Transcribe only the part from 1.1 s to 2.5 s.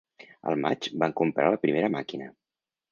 comprar la primera màquina.